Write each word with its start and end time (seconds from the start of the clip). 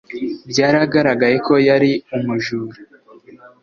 Byaragaragaye 0.49 1.35
ko 1.47 1.53
yari 1.67 1.91
umujura 2.15 2.77